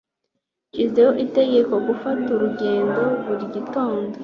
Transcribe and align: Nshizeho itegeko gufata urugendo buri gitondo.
Nshizeho 0.69 1.13
itegeko 1.25 1.73
gufata 1.87 2.27
urugendo 2.35 3.01
buri 3.23 3.45
gitondo. 3.55 4.15